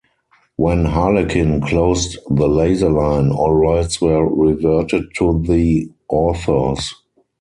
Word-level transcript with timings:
When 0.55 0.85
Harlequin 0.85 1.61
closed 1.61 2.17
the 2.27 2.47
Laser 2.49 2.89
line, 2.89 3.29
all 3.29 3.53
rights 3.53 4.01
were 4.01 4.27
reverted 4.27 5.09
to 5.19 5.43
the 5.45 5.91
authors. 6.09 6.95